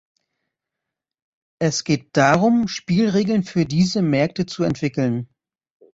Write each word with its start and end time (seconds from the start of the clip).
Es 1.61 1.83
geht 1.83 2.17
darum, 2.17 2.67
Spielregeln 2.67 3.43
für 3.43 3.67
diese 3.67 4.01
Märkte 4.01 4.47
zu 4.47 4.63
entwickeln. 4.63 5.29